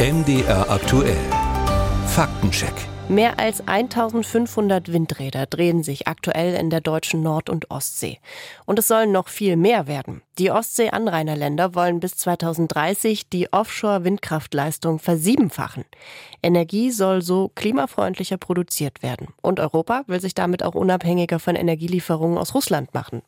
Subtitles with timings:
[0.00, 1.18] MDR aktuell.
[2.06, 2.72] Faktencheck.
[3.08, 8.20] Mehr als 1500 Windräder drehen sich aktuell in der deutschen Nord- und Ostsee.
[8.64, 10.22] Und es sollen noch viel mehr werden.
[10.38, 15.84] Die Ostsee-Anrainerländer wollen bis 2030 die Offshore-Windkraftleistung versiebenfachen.
[16.44, 19.34] Energie soll so klimafreundlicher produziert werden.
[19.42, 23.22] Und Europa will sich damit auch unabhängiger von Energielieferungen aus Russland machen.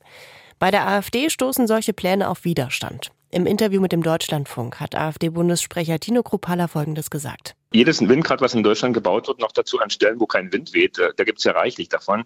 [0.61, 3.11] Bei der AfD stoßen solche Pläne auf Widerstand.
[3.33, 7.55] Im Interview mit dem Deutschlandfunk hat AfD-Bundessprecher Tino Kruppalla Folgendes gesagt.
[7.73, 10.99] Jedes Windrad, was in Deutschland gebaut wird, noch dazu an Stellen, wo kein Wind weht,
[10.99, 12.25] äh, da gibt es ja reichlich davon,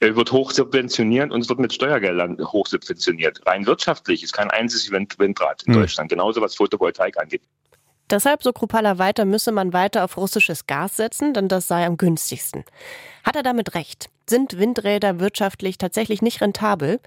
[0.00, 3.46] äh, wird hoch subventioniert und es wird mit Steuergeldern hoch subventioniert.
[3.46, 5.82] Rein wirtschaftlich ist kein einziges Windrad in hm.
[5.82, 7.42] Deutschland, genauso was Photovoltaik angeht.
[8.10, 11.96] Deshalb, so Kruppalla weiter, müsse man weiter auf russisches Gas setzen, denn das sei am
[11.96, 12.64] günstigsten.
[13.22, 14.10] Hat er damit recht?
[14.28, 16.98] Sind Windräder wirtschaftlich tatsächlich nicht rentabel?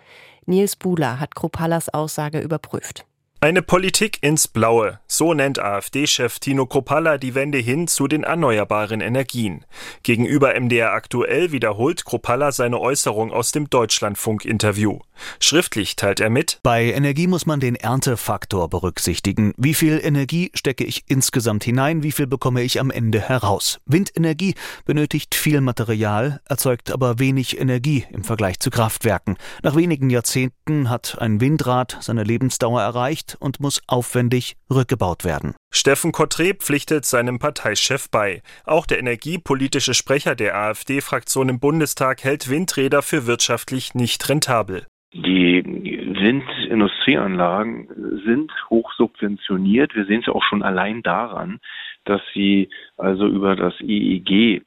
[0.45, 3.05] Nils Buhler hat Krupallas Aussage überprüft.
[3.43, 9.01] Eine Politik ins Blaue, so nennt AfD-Chef Tino Kropalla die Wende hin zu den erneuerbaren
[9.01, 9.65] Energien.
[10.01, 14.99] Gegenüber MDR aktuell wiederholt Kropalla seine Äußerung aus dem Deutschlandfunk-Interview.
[15.41, 19.53] Schriftlich teilt er mit: Bei Energie muss man den Erntefaktor berücksichtigen.
[19.57, 22.01] Wie viel Energie stecke ich insgesamt hinein?
[22.01, 23.81] Wie viel bekomme ich am Ende heraus?
[23.85, 29.35] Windenergie benötigt viel Material, erzeugt aber wenig Energie im Vergleich zu Kraftwerken.
[29.63, 35.55] Nach wenigen Jahrzehnten hat ein Windrad seine Lebensdauer erreicht und muss aufwendig rückgebaut werden.
[35.71, 38.41] Steffen Kottré pflichtet seinem Parteichef bei.
[38.65, 44.85] Auch der energiepolitische Sprecher der AfD-Fraktion im Bundestag hält Windräder für wirtschaftlich nicht rentabel.
[45.13, 47.87] Die Windindustrieanlagen
[48.25, 49.95] sind hoch subventioniert.
[49.95, 51.59] Wir sehen es ja auch schon allein daran,
[52.05, 54.63] dass sie also über das EEG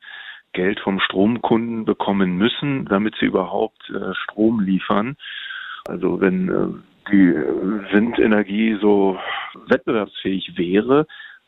[0.53, 5.17] Geld vom Stromkunden bekommen müssen, damit sie überhaupt äh, Strom liefern.
[5.87, 6.69] Also wenn äh,
[7.11, 9.19] die Windenergie so
[9.67, 11.07] wettbewerbsfähig wäre,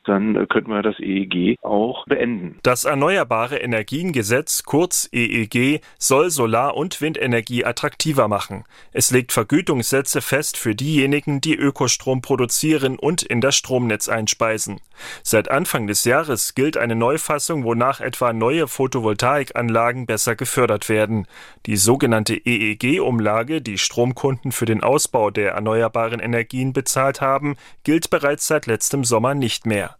[0.09, 2.59] dann könnten wir das EEG auch beenden.
[2.63, 8.65] Das Erneuerbare Energiengesetz, kurz EEG, soll Solar- und Windenergie attraktiver machen.
[8.93, 14.81] Es legt Vergütungssätze fest für diejenigen, die Ökostrom produzieren und in das Stromnetz einspeisen.
[15.23, 21.27] Seit Anfang des Jahres gilt eine Neufassung, wonach etwa neue Photovoltaikanlagen besser gefördert werden.
[21.67, 28.47] Die sogenannte EEG-Umlage, die Stromkunden für den Ausbau der erneuerbaren Energien bezahlt haben, gilt bereits
[28.47, 29.98] seit letztem Sommer nicht mehr.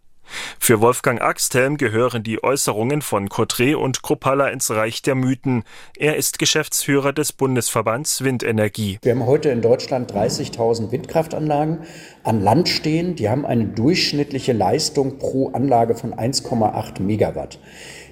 [0.59, 5.63] Für Wolfgang Axthelm gehören die Äußerungen von Cotré und Kruppalla ins Reich der Mythen.
[5.97, 8.99] Er ist Geschäftsführer des Bundesverbands Windenergie.
[9.01, 11.79] Wir haben heute in Deutschland 30.000 Windkraftanlagen
[12.23, 13.15] an Land stehen.
[13.15, 17.59] Die haben eine durchschnittliche Leistung pro Anlage von 1,8 Megawatt.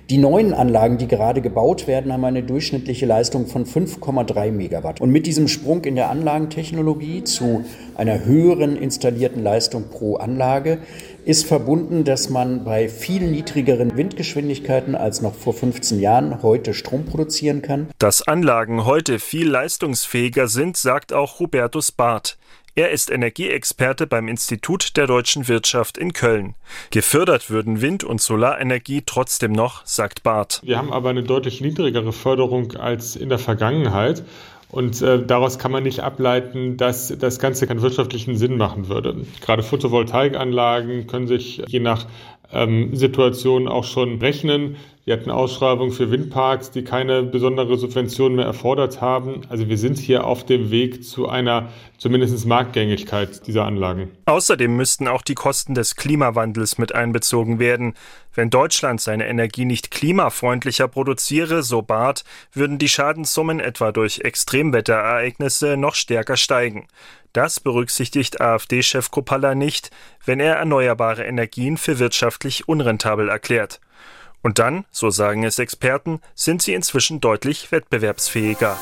[0.10, 5.02] Die neuen Anlagen, die gerade gebaut werden, haben eine durchschnittliche Leistung von 5,3 Megawatt.
[5.02, 10.78] Und mit diesem Sprung in der Anlagentechnologie zu einer höheren installierten Leistung pro Anlage
[11.28, 17.06] ist verbunden, dass man bei viel niedrigeren Windgeschwindigkeiten als noch vor 15 Jahren heute Strom
[17.06, 17.90] produzieren kann.
[18.00, 22.38] Dass Anlagen heute viel leistungsfähiger sind, sagt auch Hubertus Barth.
[22.76, 26.56] Er ist Energieexperte beim Institut der deutschen Wirtschaft in Köln.
[26.92, 30.62] Gefördert würden Wind- und Solarenergie trotzdem noch, sagt Barth.
[30.64, 34.24] Wir haben aber eine deutlich niedrigere Förderung als in der Vergangenheit.
[34.70, 39.16] Und äh, daraus kann man nicht ableiten, dass das Ganze keinen wirtschaftlichen Sinn machen würde.
[39.40, 42.06] Gerade Photovoltaikanlagen können sich je nach
[42.52, 44.78] ähm, Situation auch schon rechnen.
[45.08, 49.40] Wir hatten Ausschreibungen für Windparks, die keine besondere Subvention mehr erfordert haben.
[49.48, 54.12] Also wir sind hier auf dem Weg zu einer zumindest Marktgängigkeit dieser Anlagen.
[54.26, 57.94] Außerdem müssten auch die Kosten des Klimawandels mit einbezogen werden.
[58.34, 65.78] Wenn Deutschland seine Energie nicht klimafreundlicher produziere, so Barth, würden die Schadenssummen etwa durch Extremwetterereignisse
[65.78, 66.88] noch stärker steigen.
[67.34, 69.92] Das berücksichtigt AfD-Chef Kropalla nicht,
[70.26, 73.80] wenn er erneuerbare Energien für wirtschaftlich unrentabel erklärt.
[74.42, 78.78] Und dann, so sagen es Experten, sind sie inzwischen deutlich wettbewerbsfähiger.